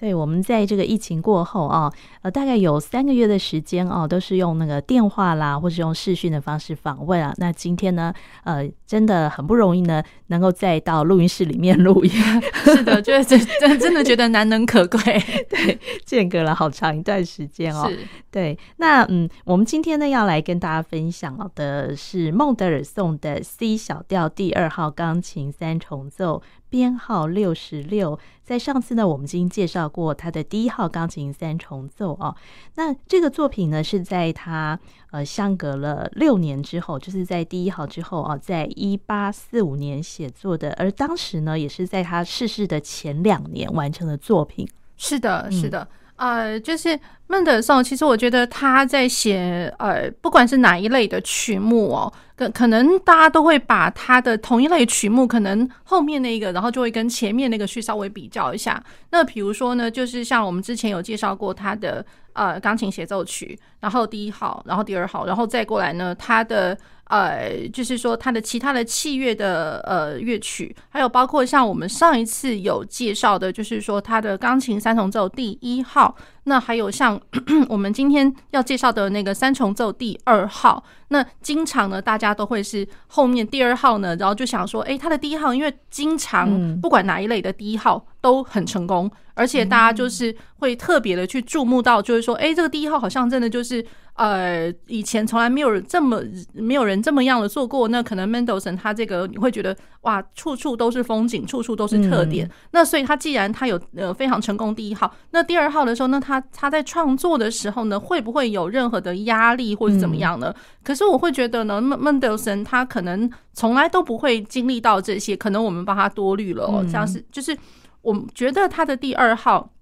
[0.00, 1.92] 对，我们在这个疫情过后啊，
[2.22, 7.34] 呃，大概有三个月的时间哦，都是用那个电话啦，或是用视讯的方式访问啊。
[7.36, 8.10] 那今天呢，
[8.44, 12.10] 呃，真的很不容易呢，能够再到录音室里面录音。
[12.64, 14.98] 是的，就是真真真的觉得难能可贵。
[15.50, 17.86] 对，间隔了好长一段时间哦。
[17.90, 17.98] 是。
[18.30, 26.42] 对，那嗯，我们今天呢要来跟大家分享的是孟德尔颂的 C 小调第二号钢琴三重奏。
[26.70, 32.34] 编号六十六，在上次呢，我们已经介绍过他的第一号钢琴三重奏哦。
[32.76, 34.78] 那这个作品呢，是在他
[35.10, 44.66] 呃相隔了六年之后，就是在第一号之后啊，在一八四五年写作的，而当时呢，也是在他逝世的前两年完成的作品。
[44.96, 45.82] 是的，是的。
[45.82, 58.82] 嗯呃，就是孟德尔颂，其实我觉得他在写呃，不管是哪一类的曲目哦，可可能大家都会把他的同一类曲目，可能后面那个，然后就会跟前面那个去稍微比较一下。
[59.10, 66.76] 那比如说呢，就是像我们之前有介绍过他的呃钢琴协奏曲，然后第一号，然后第二号，然后再过来呢，他的。
[67.10, 76.14] 呃，就是说他的其他的器乐的呃乐曲，还有包括像我们上一次有介绍的，就是说他的钢琴三重奏第一号。
[76.44, 77.20] 那还有像
[77.68, 93.84] 我们今天要介绍的那个三重奏第二号，那经常呢，大家都会是后面第二号呢，然后就想说，哎，他的第一号，因为经常不管哪一类的第一号都很成功，而且大家就是会特别的去注目到，就是说，哎，这个第一号好像真的就是
[94.20, 96.20] 呃，以前从来没有人这么
[96.52, 97.88] 没有人这么样的做过。
[97.88, 102.46] 那可能 Mendelssohn 他这个你会觉得哇，处处都是风景，处处都是特点。
[102.72, 110.54] 那所以他既然他有呃非常成功第一号，那第二号的时候，那他他他在创作的时候呢，会不会有任何的压力或者怎么样呢？
[110.54, 116.84] 嗯、可是我会觉得呢，孟孟德尔颂他可能从来都不会经历到这些，可能我们帮他多虑了哦。
[116.86, 117.56] 像是就是
[118.02, 119.72] 我觉得他的第二号。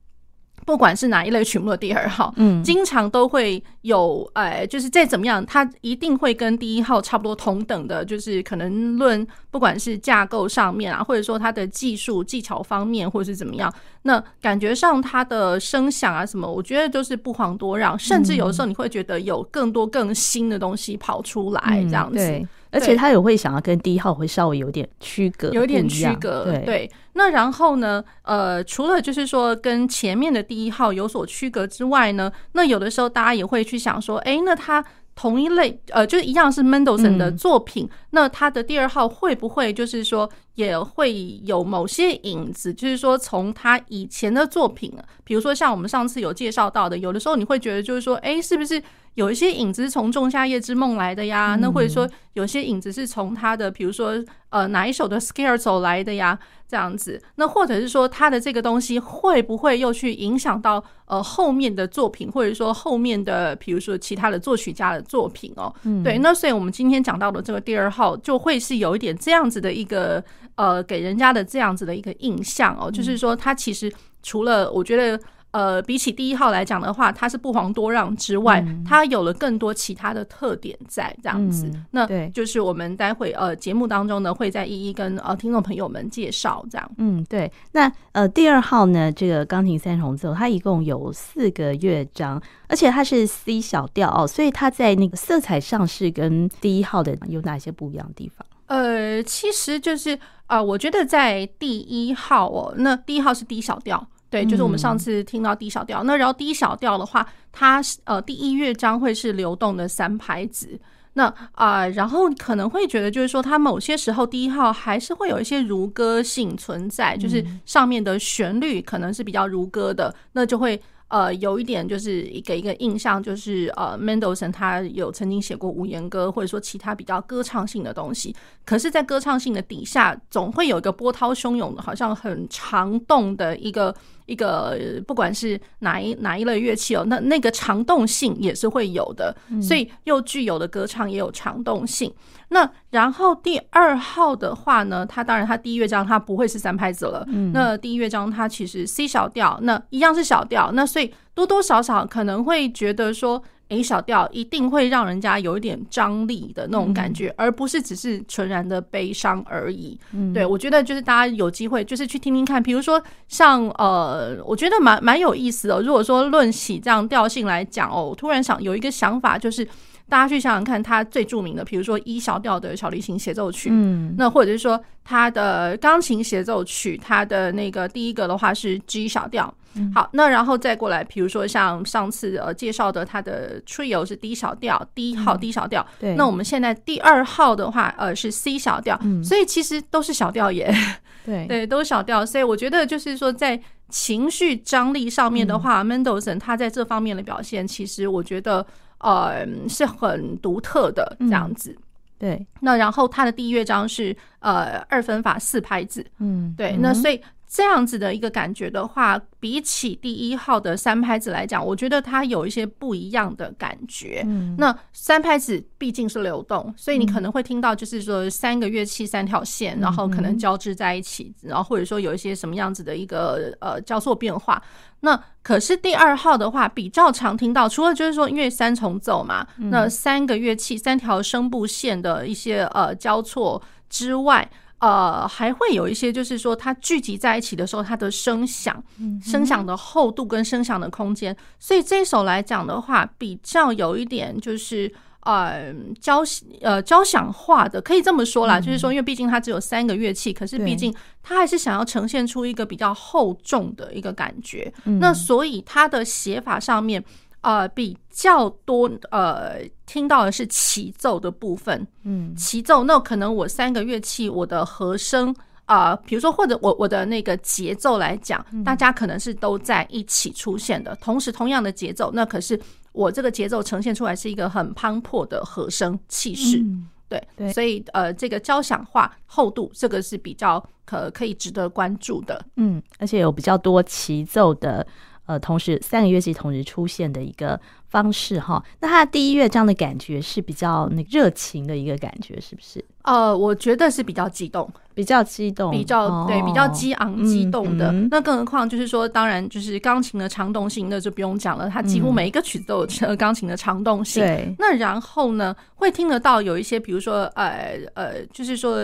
[0.65, 22.47] 不管是哪一类曲目的第二号，嗯，经常都会有，哎，就是再怎么样，它一定会跟第一号差不多同等的，就是可能论不管是架构上面啊，或者说它的技术技巧方面，或者是怎么样，那感觉上它的声响啊什么，我觉得就是不遑多让，甚至有的时候你会觉得有更多更新的东西跑出来这样子。
[22.71, 26.45] 而且他也会想要跟第一号会稍微有点区隔，有点区隔。
[26.45, 28.05] 对，对，那然后呢？
[28.23, 34.85] 呃，除了就是说跟前面的第一号有所区隔之外呢，那有的时候大家也会去想说，哎，那他
[35.15, 42.75] 同一类，呃，就是一样是 Mendelssohn 的作品，嗯、那他的第二号会不会就是说也会有某些影子？
[42.75, 44.93] 就是说从他以前的作品，
[45.23, 48.83] 比如说像我们上次有介绍到的，有的时候你会觉得就是说，哎，是不是？
[49.15, 54.13] 有一些影子是从《仲夏夜之梦》来的呀，那或者说有些影子是从他的，比如说
[54.51, 56.39] 呃哪一首的 Scare》走来的呀，
[56.69, 57.21] 这样子。
[57.35, 65.75] 那或者是说他的这个东西会不会又去影响到呃后面的作品，或者说后面的比如说其他的作曲家的作品哦？
[65.83, 66.19] 嗯，对。
[66.19, 70.23] 那所以我们今天讲到的这个第二号，就会是有一点这样子的一个
[70.59, 73.91] 呃给人家的这样子的一个印象哦，就是说他其实
[74.23, 75.19] 除了我觉得。
[75.51, 81.65] 呃，比起第一号来讲的话，它是不遑多让之外，嗯、它有了更多其他的特点在这样子。
[81.73, 86.91] 嗯、那就是我们待会呃节目当中呢，会再一一跟呃听众朋友们介绍这样。
[86.99, 87.51] 嗯，对。
[87.73, 98.47] 那呃第二号呢，这个钢琴三重奏，它一共有四个乐章，而且它是 C 小调哦，所以它在那个色彩上是跟第一号的有哪些不一样的地方？
[98.69, 100.15] 呃，其实就是
[100.47, 104.07] 啊、呃，我觉得在第一号哦，那第一号是低小调。
[104.31, 110.79] 对，就是我们上次听到低小调，嗯、那然后低小调的话，它呃第一乐章会是流动的三拍子，
[111.15, 120.81] 那啊、呃，然后可能会觉得就是说，它某些时候第一号还是会有一些如歌性存在，就是上面的旋律可能是比较如歌的，那就会。
[121.09, 128.37] 呃，有一点就是一个一个印象，就是呃，Mendelssohn 他有曾经写过无言歌，或者说其他比较歌唱性的东西。
[128.67, 133.95] 可是，在歌唱性的底下，总会有一个波涛汹涌的，好像很长动的一个
[134.29, 139.35] 一个，不管是哪一哪一类乐器哦，那那个长动性也是会有的。
[139.61, 142.13] 所以，又具有的歌唱也有长动性。
[142.51, 147.25] 那然后第二号的话呢，它当然它第一乐章它不会是三拍子了。
[147.29, 159.99] 嗯，那第一乐章它其实 C 小调，那一样是小调，那所以多多少少可能会觉得说，A 小调一定会让人家有一点张力的那种感觉，嗯、而不是只是纯然的悲伤而已。
[160.13, 165.83] 嗯、对，我觉得就是大家有机会就是去听听看，比如说像呃，我觉得蛮蛮有意思的。
[165.83, 169.63] 如果说论起这样调性来讲哦，我突然想有一个想法，就是
[170.09, 179.55] 大家去想想看，它最著名的，比如说一小调的小提琴协奏曲，嗯，那或者是说它的钢琴协奏曲，它的那个第一个的话是 G 小调。
[179.95, 185.87] 好，那然后再过来，比如说像上次呃介绍的，它的 Trio 是 D 小调，第一号 D 小调。
[185.99, 190.75] 对，那我们现在第二号的话，呃是 C 小调，嗯，所以其实都是小调耶。
[191.27, 192.25] 对对，都是小调。
[192.25, 198.67] 所以我觉得就是说，在情绪张力上面的话，Mendelssohn 他在这方面的表现，其实我觉得
[199.01, 201.77] 呃是很独特的这样子。
[202.19, 207.21] 对，那然后他的第一乐章是呃二分法四拍子，嗯，对，那所以。
[207.49, 214.23] 这样子的一个感觉的话，比起第一号的三拍子来讲，我觉得它有一些不一样的感觉。
[214.27, 224.63] 嗯，那三拍子毕竟是流动，所以你可能会听到，就是说三个乐器三条线，然后可能交织在一起，然后或者说有一些什么样子的一个呃交错变化。
[225.01, 234.51] 那可是第二号的话，比较常听到，除了就是说因为三重奏嘛，那三个乐器三条声部线的一些呃交错之外。
[234.79, 238.83] 呃，还会有一些，就是说它聚集在一起的时候，它的声响、
[239.21, 241.37] 声响的厚度跟声响的空间。
[241.59, 244.93] 所以这一首来讲的话，比较有一点就是
[245.23, 246.23] 呃交
[246.61, 248.61] 呃交响化的，可以这么说啦。
[248.61, 254.73] 就是说，因为毕竟它只有三个乐器，可是毕竟它还是想要呈现出一个比较厚重的一个感觉。
[254.85, 257.05] 那所以它的写法上面。
[257.41, 261.87] 呃，比较多呃，听到的是齐奏的部分。
[262.03, 265.33] 嗯，齐奏那可能我三个乐器，我的和声
[265.65, 272.59] 啊，呃，比如说或者我我的那个节奏来讲，大家可能是都在一起出现的，同时同样的节奏，那可是
[272.93, 276.63] 我这个节奏呈现出来是一个很磅礴的和声气势。
[277.09, 282.45] 对对，所以呃，这个交响化厚度，这个是比较可可以值得关注的。
[282.57, 284.85] 嗯，而且有比较多齐奏的。
[285.29, 287.61] 呃，同时三个乐器同时出现的一个
[287.91, 292.83] 方式哈，那它的第一乐章的感觉是比较那热情的一个感觉，是不是？
[293.03, 297.91] 呃，我觉得是比较激动，比较激动，比较对，比较激昂激动的。
[297.91, 304.25] 哦、那更何况就是说，当然就是钢琴的长动性，那就不用讲了，它几乎每一个曲子都有钢琴的长动性。
[304.25, 308.79] 对、嗯，那然后呢，会听得到有一些，比如说呃呃，就是说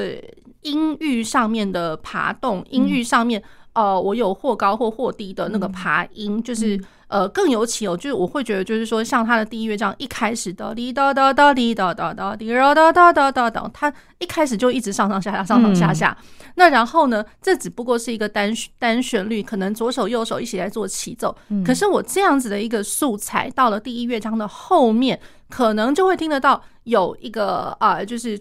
[0.61, 3.43] 音域上面的爬动，音域上面。
[3.75, 16.17] 嗯呃，我有或高或或低的那个爬音，嗯、就是呃，更尤其哦，就是我会觉得，就是说，像他的第一乐章一开始的滴哒哒哒滴哒哒哒滴哒哒哒哒哒哒，他一开始就一直上上下下上上下下。
[16.21, 21.37] 嗯、那然后呢，这只不过是一个单单旋律，可能左手右手一起来做起奏。
[21.49, 25.21] 嗯、可是我这样子的一个素材，到了第一乐章的后面，
[25.51, 28.39] 可能就会听得到有一个啊、呃，就是。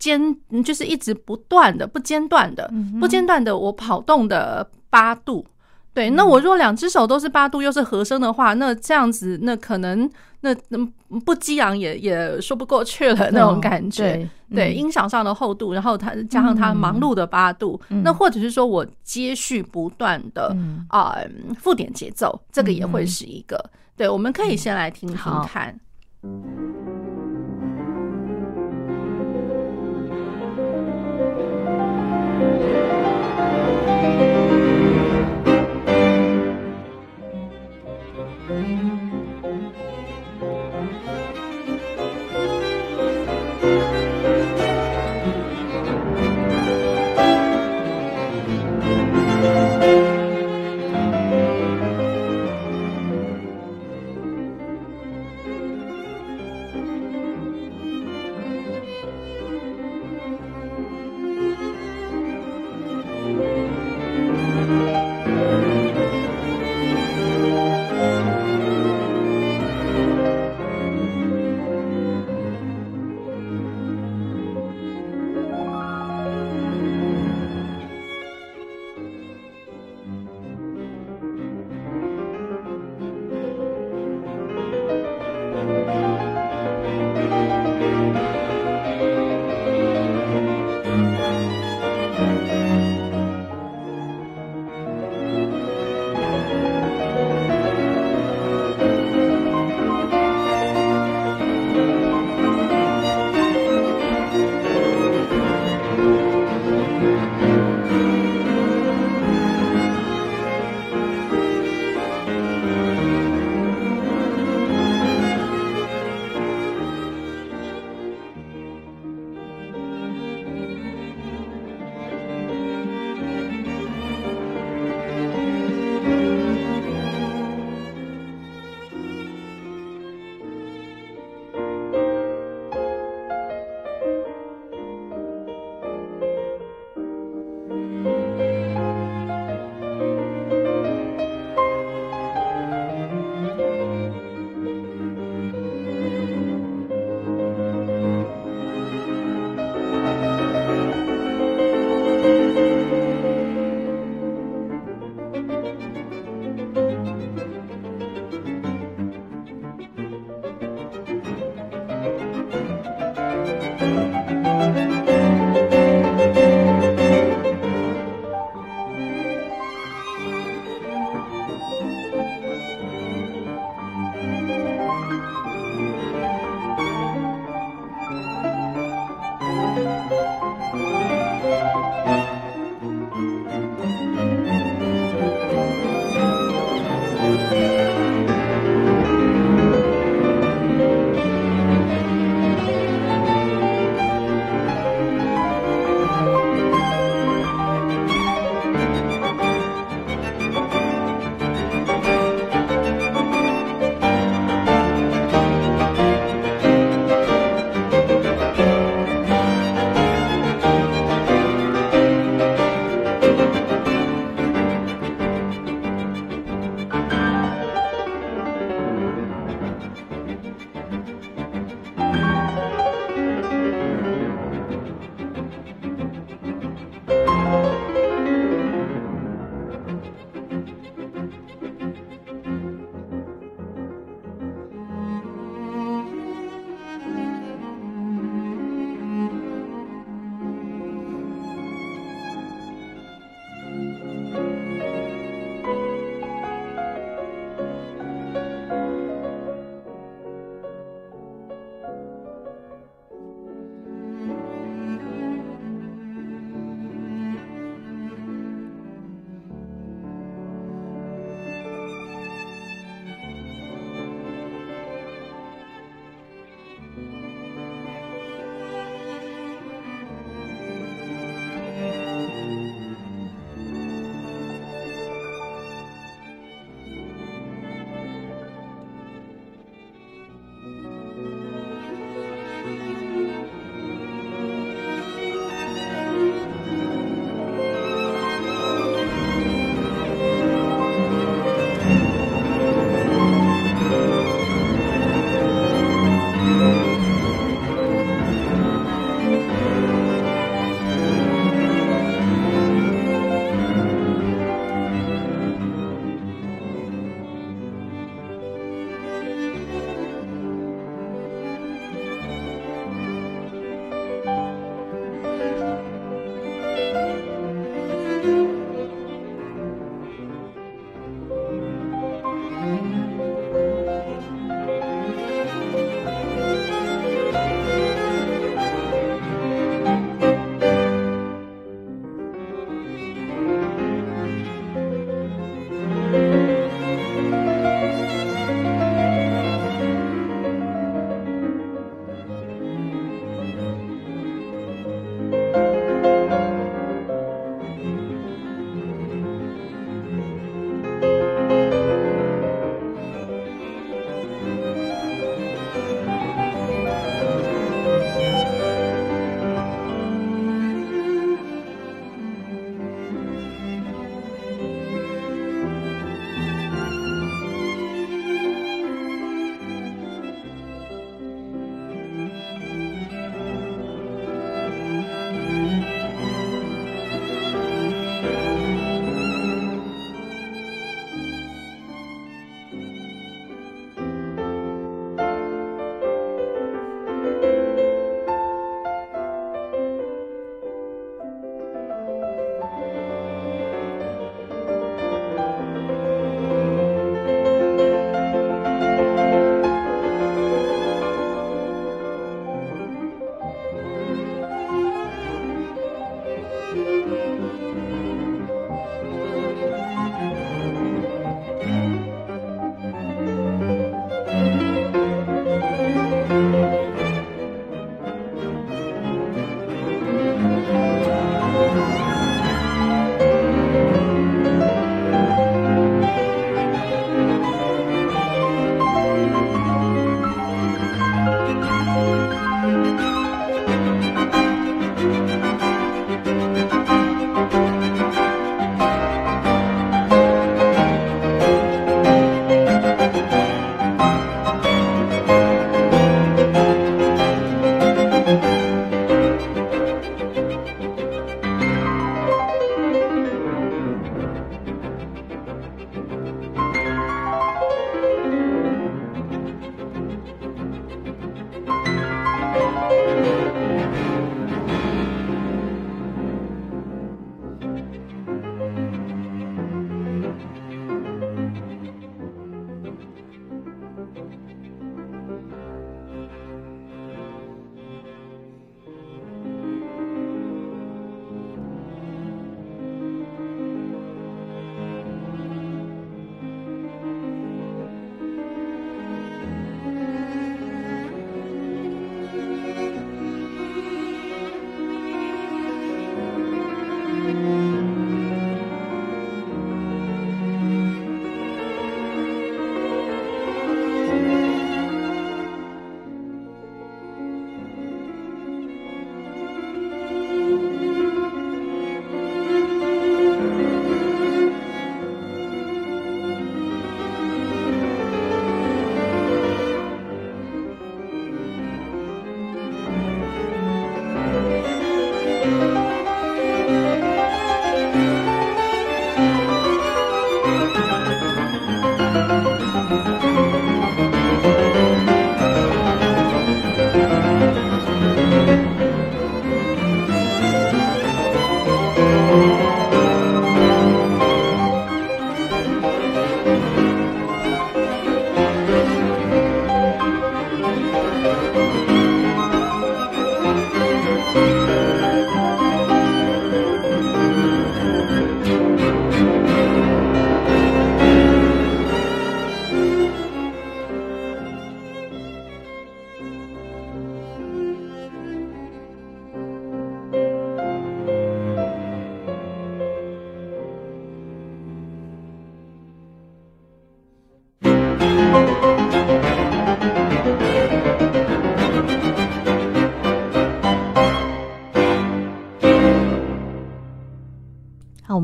[0.00, 2.68] 间就是一直不断的、不间断的、
[2.98, 5.46] 不间断的，我跑动的八度。
[5.92, 10.08] 对，那我如果两只手都是八度，又是和声的话，那这样子，那可能
[10.40, 10.54] 那
[11.24, 14.28] 不激昂也也说不过去了那种感觉。
[14.48, 20.56] 对，对，音响上的厚度，然后它加上它忙碌的八度，那或者是说我接续不断的
[20.88, 21.18] 啊
[21.58, 23.62] 附点节奏，这个也会是一个。
[23.96, 25.78] 对，我们可以先来听听看。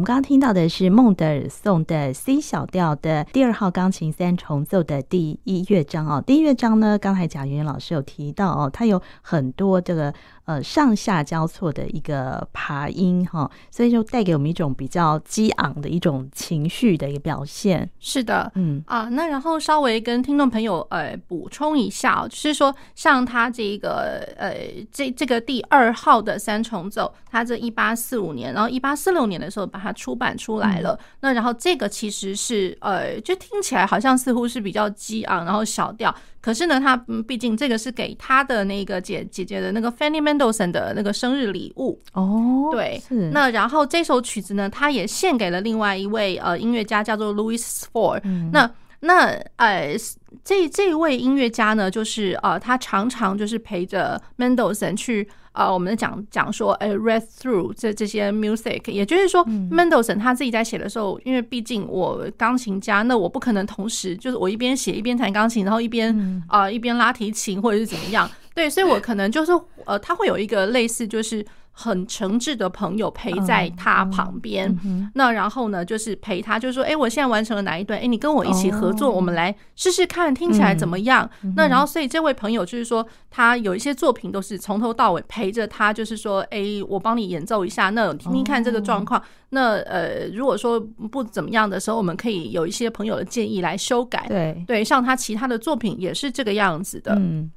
[0.07, 6.23] 刚刚听到的是孟德尔颂的 C 小调的第二号钢琴三重奏的第一乐章哦。
[6.25, 10.15] 第一乐章呢，刚才贾云老师有提到哦，它有很多这个。
[10.47, 17.91] 呃，上下交错的一个爬音哈，所以就带给我们一种比较激昂的一种情绪的一个表现。
[17.99, 24.55] 是的，嗯啊，那然后稍微跟听众朋友呃补充一下哦，就是说像他这个呃
[24.93, 30.93] 这这个第二号的三重奏，他这一八四五年，然后一八四六年的时候把它出版出来了。
[30.93, 36.15] 嗯、那然后这个其实是呃，就听起来好像似乎是比较激昂，然后小调。
[36.47, 43.31] 可是呢，他嗯，毕竟这个是给他的那个姐姐姐的那个 Fanny Mendelssohn 的那个生日礼物哦，对，是。
[43.33, 48.21] 那然后这首曲子呢，他也献给了另外一位呃音乐家，叫做 Louis Spohr。
[48.23, 49.97] 嗯、那那呃，
[50.45, 55.29] 这这位音乐家呢，就是呃，他常常就是陪着 Mendelssohn 去。
[55.57, 69.53] 啊，我们讲讲说，哎，read through 这这些 music，也就是说，Mendelssohn 他自己在写的时候，因为毕竟我钢琴家，那我不可能同时就是我一边写一边弹钢琴，然后一边啊一边拉提琴或者是怎么样，对，所以我可能就是
[69.87, 71.45] 呃，他会有一个类似就是。
[71.79, 74.75] 很诚挚的朋友陪在他旁边，
[75.15, 78.01] 那然后呢，就是陪他，就是说，哎，我现在完成了哪一段？
[78.01, 81.31] 哎，你跟我一起合作，我们来试试看，听起来怎么样？
[81.55, 89.23] 那然后，所以这位朋友就是说，他有一些作品都是从头到尾陪着他，就是说，哎，我帮你演奏一下，那听听看这个状况。
[89.51, 94.25] 那呃，如果说不怎么样的时候，我们可以有一些朋友的建议来修改。
[94.29, 97.15] 对对，像他其他的作品也是这个样子的。
[97.17, 97.51] 嗯。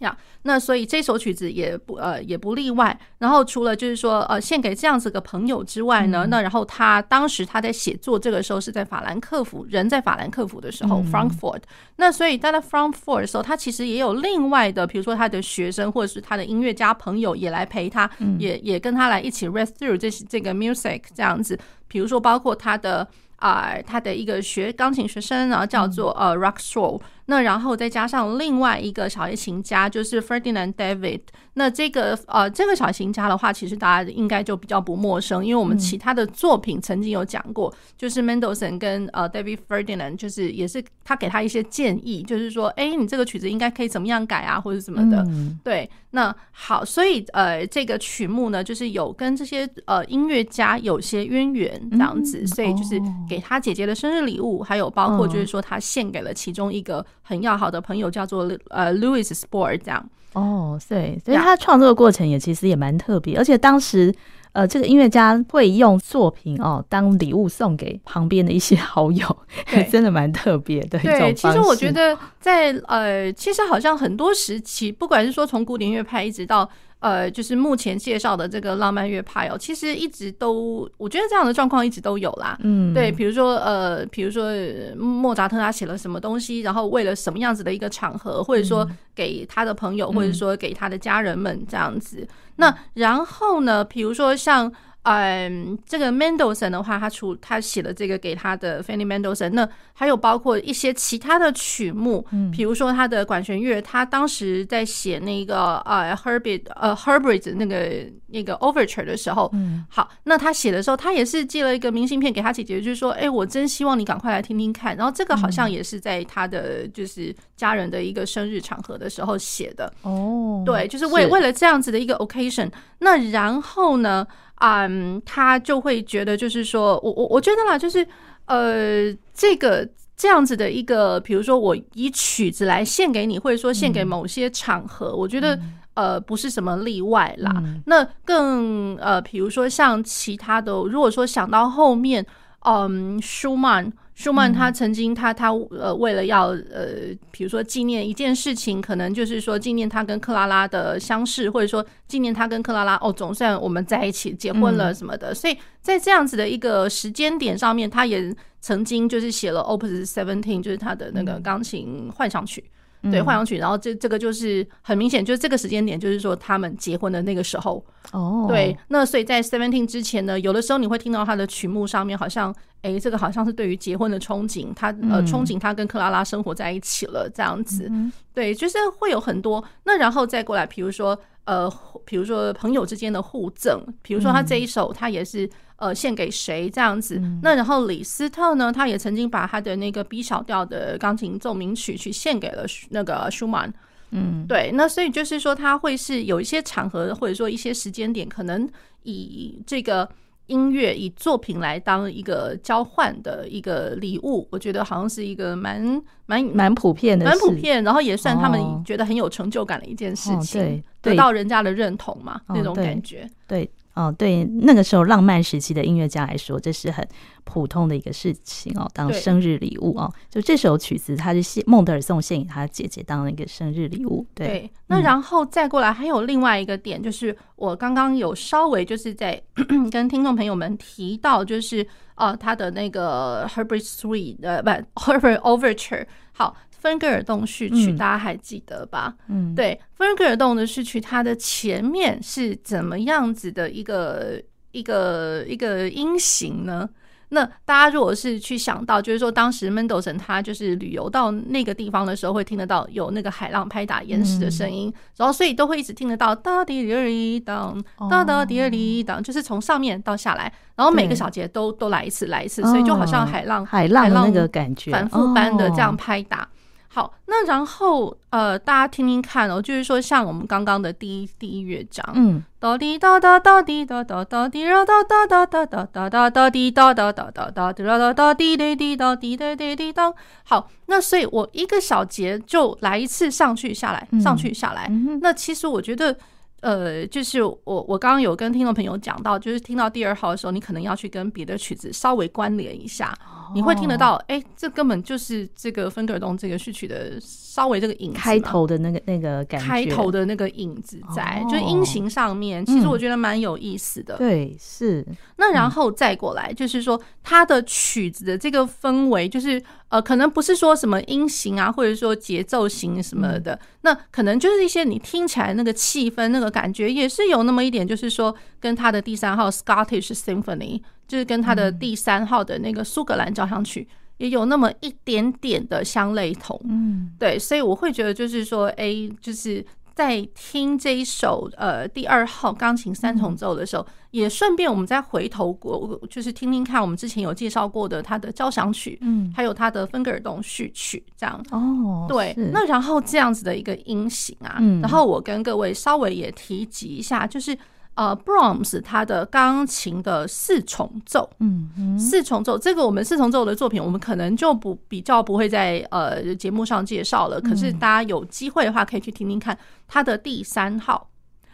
[0.00, 2.98] 呀，那所以这首曲子也不呃也不例外。
[3.18, 11.62] 然后除了就是说呃献给这样子个朋友之外呢，嗯、那然后他当时他在写作这个时候是在法兰克福，人在法兰克福的时候、嗯、Frankfurt。
[11.96, 21.58] 那所以他在 Frankfurt 的时候，他其实也有另外的，比如说他的学生或者是他的音乐家朋友也来陪他，嗯、也也跟他来一起 read through 这些这个 music 这样子。
[21.88, 23.06] 比如说包括他的
[23.36, 31.20] 啊、呃、他的一个学钢琴学生，然后叫做呃 Rockström 那然后再加上另外一个小提琴家，就是 Ferdinand David。
[31.52, 45.26] 那这个呃，这个小提琴家的话，其实大家应该就比较不陌生，因为我们其他的作品曾经有讲过，就是 Mendelssohn 跟呃 David Ferdinand，就是也是他给他一些建议，就是说，哎，你这个曲子应该可以怎么样改啊，或者什么的。
[45.62, 57.04] 对，那好，所以呃，这个曲目呢，就是有跟这些呃音乐家有些渊源这样子，所以就是给他姐姐的生日礼物，还有包括就是说他献给了其中一个。
[57.28, 64.14] 很要好的朋友叫做呃 Louis Spohr 这样哦，对，所以他创作的过程也其实也蛮特别，而且当时
[64.52, 69.36] 呃这个音乐家会用作品哦当礼物送给旁边的一些好友，
[69.70, 71.18] 对 真的蛮特别的一种。
[71.18, 76.68] 对，其实我觉得在呃，其实好像很多时期，不管是说从古典乐派一直到。
[77.00, 82.58] 呃，就是目前介绍的这个浪漫乐派哦，其实一直都，我觉得这样的状况一直都有啦。
[82.62, 84.50] 嗯，对，比如说呃，比如说
[84.96, 92.26] 莫扎特他写了什么东西，然后为了什么样子的一个场合，或者说给他的朋友，或者说给他的家人们这样子。
[92.56, 94.72] 那然后呢，比如说像。
[95.04, 114.94] 嗯，这个 Mendelssohn 的话，他出他写了这个给他的 Fanny Mendelssohn，那还有包括一些其他的曲目，嗯，比如说他的管弦乐，他当时在写那个呃 Herbert 呃 Herbert 那个那个 Overture 的时候，嗯，好，那他写的时候，他也是寄了一个明信片给他姐姐，就是说，哎，我真希望你赶快来听听看。
[114.94, 119.90] 然后这个好像也是在他的就是家人的一个生日场合的时候写的。
[120.02, 122.70] 哦，对，就是为为了这样子的一个 occasion。
[122.98, 124.26] 那然后呢？
[124.60, 128.06] 嗯，um, 他就会觉得，就是说我我我觉得啦，就是
[128.46, 135.58] 呃，这个这样子的一个，比如说我以曲子来献给你，或者说献给某些场合，嗯、我觉得
[135.94, 137.52] 呃不是什么例外啦。
[137.56, 142.24] 嗯、那更呃，比如说像其他的，如果说想到后面，
[142.60, 143.92] 嗯，舒曼。
[144.18, 162.64] 舒曼他曾经他他呃为了要呃比如说纪念一件事情，可能就是说纪念他跟克拉拉的相识，或者说纪念他跟克拉拉哦总算我们在一起结婚了什么的，所以在这样子的一个时间点上面，他也曾经就是写了 Opus Seventeen，就是他的那个钢琴幻想曲。
[163.02, 167.84] 对，幻想曲，然后这这个就是很明显，就是这个时间点，就是说他们结婚的那个时候。
[168.12, 177.90] 哦，对，那所以在 Seventeen 之前呢，有的时候你会听到他的曲目上面好像，哎，这个好像是对于结婚的憧憬，他呃憧憬他跟克拉拉生活在一起了这样子。
[178.32, 179.62] 对，就是会有很多。
[179.84, 181.72] 那然后再过来，比如说呃，
[182.04, 185.48] 比如说朋友之间的互赠，比如说他这一首，他也是。
[185.80, 187.22] 呃，献给谁这样子？
[187.40, 193.72] 那然后李斯特呢，他也曾经把他的那个 B 小调的钢琴奏鸣曲去献给了那个舒曼。
[194.10, 194.72] 嗯，对。
[194.74, 198.68] 那所以就是说，他会是有一些场合或者说一些时间点，可能
[199.04, 200.08] 以这个
[200.48, 205.80] 音乐以作品来当一个交换的一个礼物，我觉得好像是一个蛮
[206.26, 213.70] 蛮蛮普遍的，蛮普遍，然后也算他们觉得很有成就感的一件事情，哦、对，对，得到人家的认同嘛，哦、那种感觉，对。
[213.98, 217.06] 对哦，对，那个时候浪漫时期的音乐家来说，这是很
[217.44, 220.12] 普通的一个事情哦，当生日礼物哦。
[220.30, 224.24] 就这首曲子，它是献孟德尔颂献给他姐姐当了一个生日礼物。
[224.34, 229.40] 对，对那然后再过来还有另外一个点，就是我刚刚有稍微就是在
[229.90, 236.56] 跟听众朋友们提到，就是呃，他的那个 Herbert Three 呃，不 Herbert Overture 好。
[236.78, 239.14] 芬格尔洞序曲，大家还记得吧？
[239.28, 246.88] 嗯，对，芬格尔洞的序曲，它的前面是怎么样子的一个一个一个音型呢？
[247.30, 266.48] 那大家如果是去想到，就是说当时门德尔松他就是旅游到那个地方的时候，会听得到有那个海浪拍打岩石的声音，然后所以都会一直听得到哒滴哩哩当，哒哒滴哩哩当，就是从上面到下来，然后每个小节都都来一次，来一次，所以就好像海浪海浪那个感觉反复般的这样拍打。
[266.90, 280.12] 好，那然后呃，大家听听看哦，就是说像我们刚刚的第一第一乐章，嗯，哒滴哒哒哒滴哒哒哒滴哒哒哒哒哒哒哒哒哒滴哒哒哒哒哒滴哒哒哒滴滴滴哒滴滴滴滴哒。
[280.44, 284.90] 好，那所以我一个小节就来一次上去下来，上去下来。
[285.20, 286.16] 那其实我觉得。
[286.60, 304.16] 呃，就是我我刚刚有跟听众朋友讲到，就是听到第二号的时候，你可能要去跟别的曲子稍微关联一下，哦、你会听得到，哎、欸，这根本就是这个芬格尔东这个序曲的稍微这个影子，开头的那个那个感觉，开头的那个影子在，哦、就音型上面，其实我觉得蛮有意思的。
[304.16, 305.06] 嗯、对，是。
[305.36, 309.62] 那然后再过来，就是说它的曲子的这个氛围，就是。
[309.88, 326.60] 呃，可能不是说什么音型啊，或者说节奏型什么的，那可能就是一些你听起来那个气氛、那个感觉，也是有那么一点，就是说跟他的第三号 Scottish Symphony，就是跟他的第三号的那个苏格兰交响曲，也有那么一点点的相类同。
[326.64, 329.64] 嗯，对，所以我会觉得就是说，哎，就是。
[329.98, 341.44] 在听这一首呃第二号钢琴三重奏的时候，嗯、也顺便我们再回头过，就是听听看我们之前有介绍过的他的交响曲，嗯，还有他的芬格尔东序曲，这样。
[341.50, 347.56] 哦，对，那然后这样子的一个音型啊，嗯、然后我跟各位稍微也提及一下，就是。
[347.98, 357.40] 呃，Brahms 他的钢琴的四重奏，嗯，嗯，四重奏这个我们四重奏的作品，我们可能就不比较不会在呃节目上介绍了。
[357.40, 361.07] 可是大家有机会的话，可以去听听看他的第三号，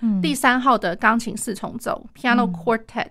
[0.05, 3.09] 嗯，第三号的钢琴四重奏 Piano Quartet，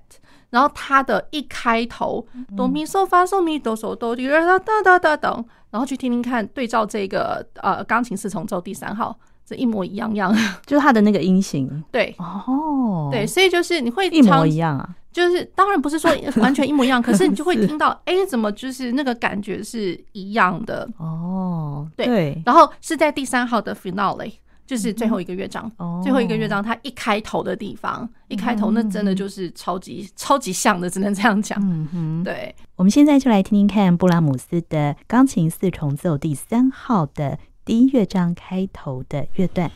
[0.51, 2.25] 然后它的一开头
[2.55, 9.17] 哆咪嗦发嗦咪哆嗦哆滴哒哒哒哒哒，然后去听听看，对照这个呃钢琴四重奏第三号。
[9.45, 10.33] 这一模一样样，
[10.65, 20.87] 就是它的那个音型，对，哦，对，所以就是你会一模一样啊，就是当然不是说 完全一模一样，可是你就会听到，哎，怎么就是那个感觉是一样的。
[20.97, 24.31] 哦，对，然后是在第三号的 finale，
[24.65, 37.39] 就是最后一个乐章，嗯、最后一个乐章它一开头的地方，哦、一开头那真的就是超级 超级像的，只能这样讲，嗯哼，对，我们现在就来听听看布拉姆斯的钢琴四重奏第三号的。
[37.65, 39.71] 第一乐章开头的乐段。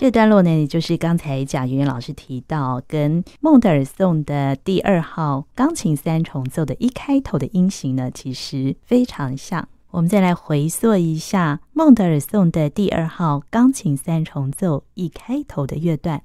[0.00, 9.68] 这段落呢，也就是刚才贾圆圆老师提到，跟孟德尔颂的第二号钢琴三重奏的一开头的音型呢，其实非常像。
[9.90, 16.22] 我们再来回溯一下孟德尔颂的第二号钢琴三重奏一开头的乐段。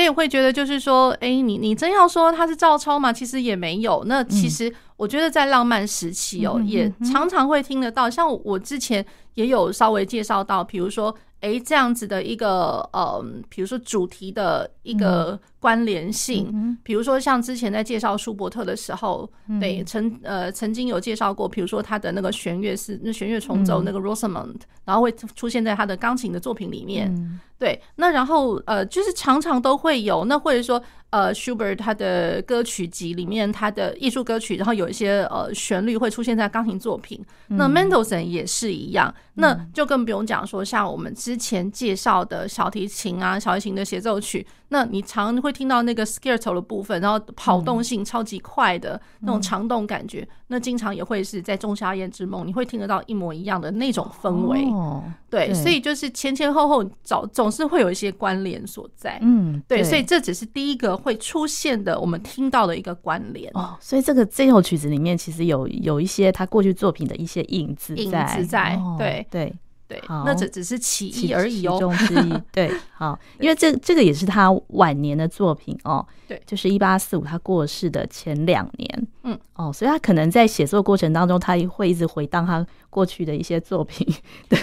[0.00, 3.12] 对，所以我会觉得就是说，哎，你你真要说他是照抄吗？
[3.12, 4.02] 其实也没有。
[4.06, 8.08] 那其实我觉得在浪漫时期哦，也常常会听得到。
[8.08, 41.14] 像我之前也有稍微介绍到，比如说哎，这样子的一个呃，比如说主题的一个关联性，嗯、比如说像之前在介绍舒伯特的时候，嗯、对，曾呃曾经有介绍过，比如说他的那个弦乐是那弦乐重奏那个 Rosamunde，、嗯、然后会出现在他的钢琴的作品里面，嗯、对，那然后呃就是常常都会有，那或者说呃 Schubert 他的歌曲集里面他的艺术歌曲，然后有一些呃旋律会出现在钢琴作品，嗯、那 Mendelssohn 也是一样，那就更不用讲说像我们。
[41.14, 54.64] 之前介绍的小提琴啊，小提琴的协奏曲，那你常会听到那个 scherzo 的部分，然后跑动性超级快的那种长动感觉，嗯、那经常也会是在《仲夏夜之梦》，你会听得到一模一样的那种氛围。
[54.70, 59.18] 哦、对，对，所以就是前前后后总总是会有一些关联所在。
[59.22, 63.50] 嗯，对，对，所以这只是第一个会出现的，我们听到的一个关联。
[63.54, 69.52] 哦，所以这个这首曲子里面其实有有一些他过去作品的一些影子在，影子在，哦、对对。
[69.90, 72.42] 对，那这只是其一而已哦，其中之一。
[72.52, 76.06] 对，好，因为这这个也是他晚年的作品哦。
[76.28, 79.08] 对，就是一八四五他过世的前两年。
[79.24, 84.06] 嗯，哦，所以他可能在写作过程当中，他会一直回荡他过去的一些作品
[84.48, 84.56] 的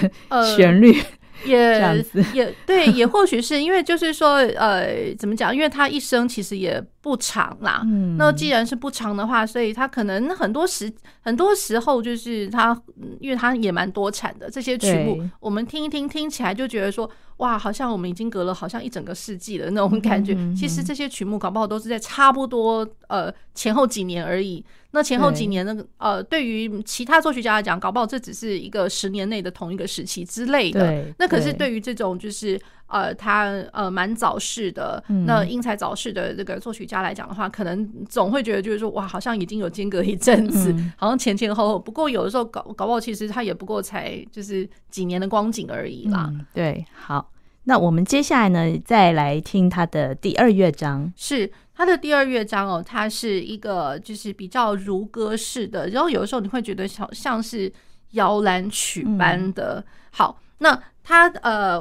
[0.56, 0.94] 旋律。
[0.94, 1.06] 呃
[1.46, 5.56] 也也对，也或许是因为就是说，呃，怎么讲？
[5.56, 7.82] 因为他一生其实也不长啦。
[7.86, 12.80] 嗯，那既然是不长的话，所以他可能很多时很多时候就是他，
[13.20, 20.36] 因为他也蛮多产的这些曲目，我们听一听，听起来就觉得说，哇，好像我们已经隔了好像一整个世纪的那种感觉。
[20.56, 24.66] 其实这些曲目搞不好都是在差不多呃前后几年而已。
[24.98, 31.06] 那前后几年那个呃，对于其他作曲家来讲，搞不好这只是一个十年内的同一个时期之类的。
[31.20, 41.78] 那可是对于这种就是呃，他呃蛮早逝的，那英才早逝的这个作曲家来讲的话，可能总会觉得就是说，哇，好像已经有间隔一阵子，好像前前后后。
[41.78, 46.34] 不过有的时候搞搞不好，其实他也不过才就是几年的光景而已啦。
[46.56, 47.30] 对，好，
[47.66, 51.14] 那我们接下来呢，再来听他的第二乐章。
[51.16, 51.52] 是。
[51.78, 57.72] 它的第二乐章哦，它是一个就是比较如歌式的，然后有的时候你会觉得像像是
[58.14, 59.86] 摇篮曲般的。
[60.10, 61.80] 好，那它呃，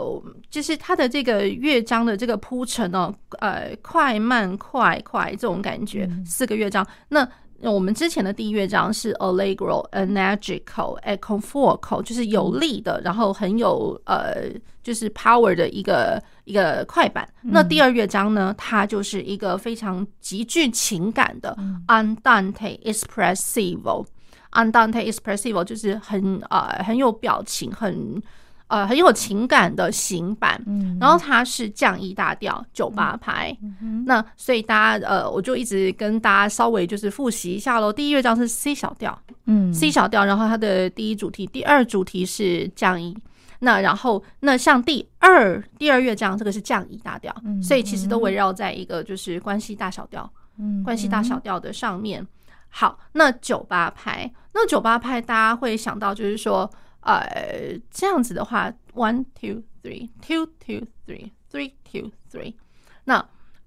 [0.51, 6.87] 就是它的这个乐章的这个铺陈哦，呃，快慢快快这种感觉，四个乐章。
[7.09, 7.27] 那
[7.63, 14.51] 我们之前的第一乐章是 Allegro、Energico、e c o n f o r c o 就是有力的，然后很有呃，
[14.83, 17.29] 就是 power 的一个一个快板。
[17.43, 21.57] 那第二乐章呢，它就是一个非常极具情感的
[21.89, 24.07] Andante espressivo。
[24.53, 28.23] Andante espressivo 就是很呃很有表情，很。
[28.69, 37.93] 呃，很有情感的行板，嗯、然后它是降一大调九八拍，嗯嗯、那所以大家呃，我就一直跟大家稍微就是复习一下喽。
[37.93, 43.17] 第一乐章是 C 小调，嗯，C 小调，然后它的第一主题、第二主题是降一
[43.61, 52.27] 那然后那像第二第二乐章这个是降一大调，嗯、所以其实都围绕在一个就是关系大小调，嗯，关系大小调的上面。
[52.69, 56.69] 好，那九八拍，那九八拍大家会想到就是说。
[57.15, 62.53] 呃，这样子的话，one two three，two two three，three two three，
[63.05, 63.17] 那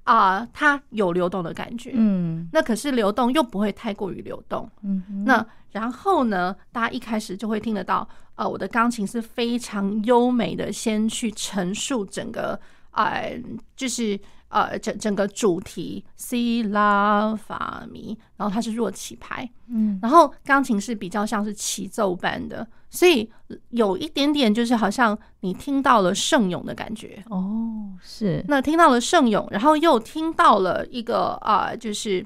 [0.04, 12.60] 啊、呃，它有流动的感觉，嗯，那可是流动又不会太过于流动，嗯哼，那然后呢，大家一开始就会听得到，呃，我的钢琴是非常优美的，先去陈述整个，
[12.91, 13.41] 呃，
[13.75, 14.19] 就是。
[14.49, 23.29] 呃，整整个主题 C 拉法咪，然后它是弱起拍，嗯，然后钢琴是比较像是齐奏般的，所以
[23.69, 28.43] 有一点点就是好像你听到了圣咏的感觉哦，是。
[28.47, 32.25] 那听到了圣咏，然后又听到了一个啊、呃，就是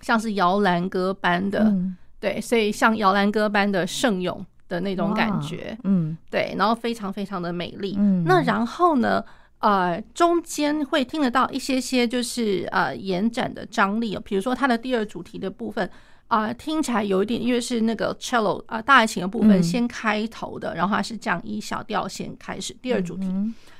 [0.00, 9.24] 像是摇篮歌般的，嗯、对，所以像摇篮歌般的圣咏的那种感觉，嗯，对，然后非常非常的美丽，嗯，那然后呢？
[9.60, 15.88] 呃，中间会听得到一些些，就是呃延展的张力，哦比如说它的第二主题的部分
[16.28, 23.26] 啊、呃，听起来有一点，因为是那个 cello 啊、呃、大提琴的部分先开头的，嗯、然后它是降一小调先开始第二主题。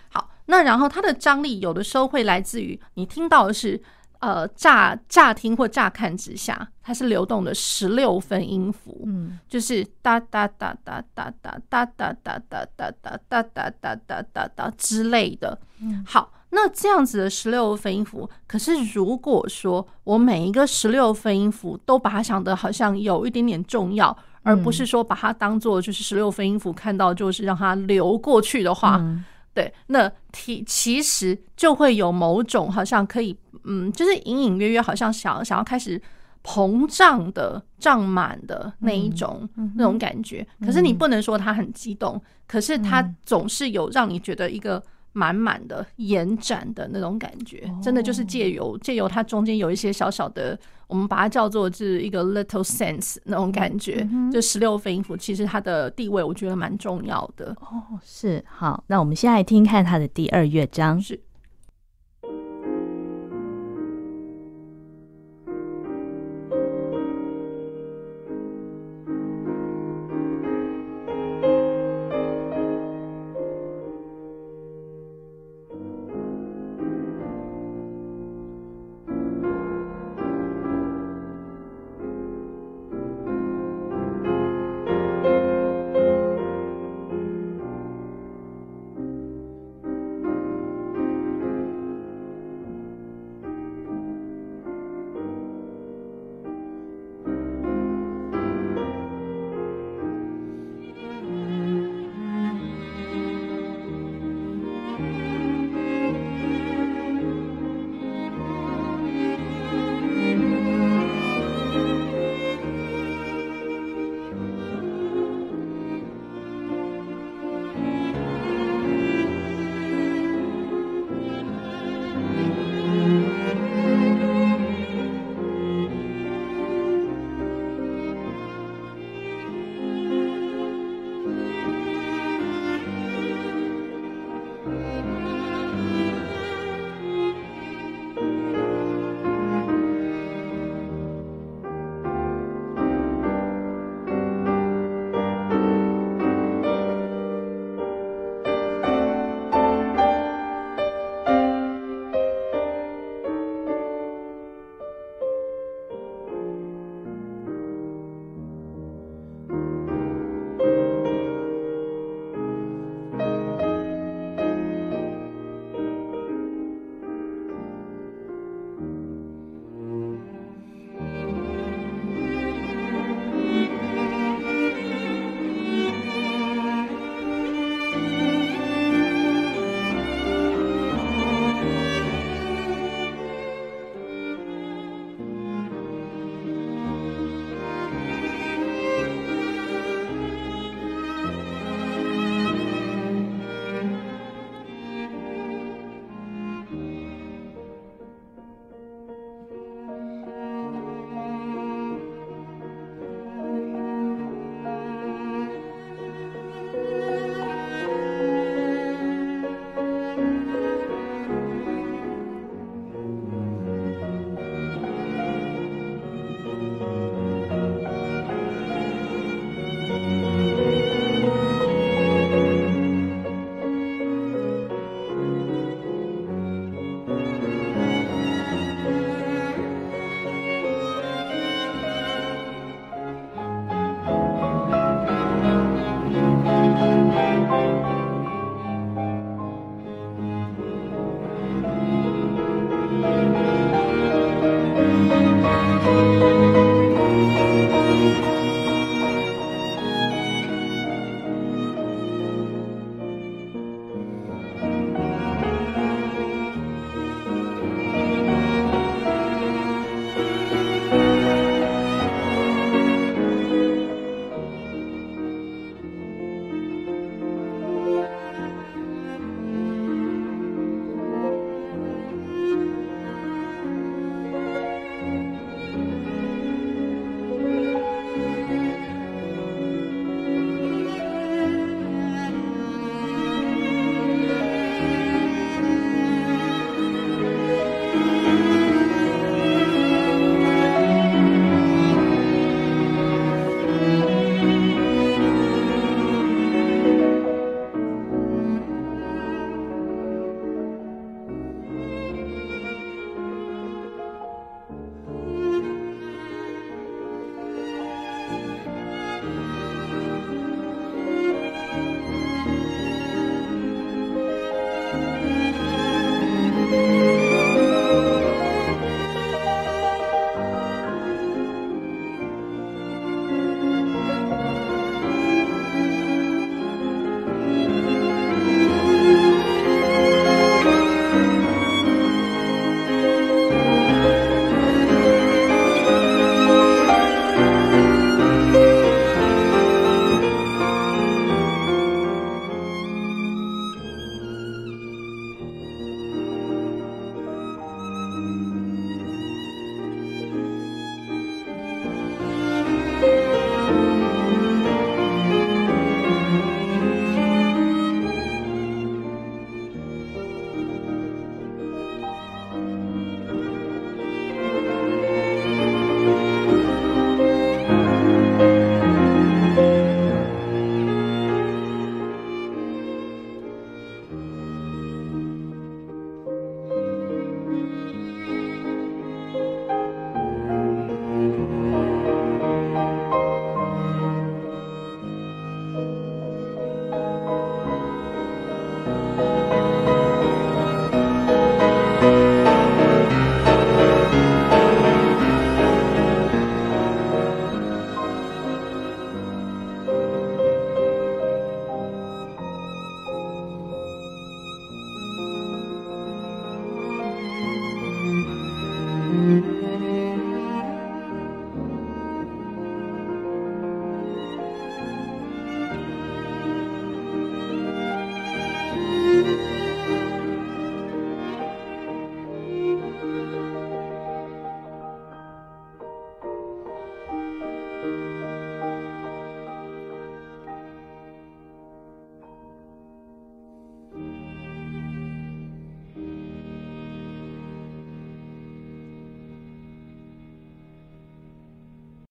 [0.08, 3.80] 好，那然后它的张力有的时候会来自于你听到的是。
[4.20, 15.56] 呃，乍乍听或乍看之下，它是流动的十六分音符，嗯，就是哒哒哒哒哒哒哒哒哒哒哒哒哒哒哒哒哒哒之类的。
[15.80, 29.00] 嗯，好，那这样子的十六分音符，可是如果说我每一个十六分音符都把它想的好像有一点点重要，而不是说把它当做就是十六分音符看到就是让它流过去的话。
[29.54, 33.36] 对，那其其实就会有某种好像可以，
[33.68, 36.00] 嗯，就是隐隐约约好像想想要开始
[36.42, 40.46] 膨胀的、胀满的那一种、那种感觉。
[40.64, 47.68] 可是你不能说他很激动，嗯、可是他总是有让你觉得一个满满的、延展的那种感觉。
[47.68, 54.06] 哦、真的就是借由借由它中间有一些小小的，我们把它叫做是一个 little sense 那种感觉。
[54.12, 57.54] 嗯、就十六分音符，其实它的地位我觉得蛮重要的。
[57.60, 61.00] 哦，是好，那我们先来听看它的第二乐章。
[61.00, 61.20] 是。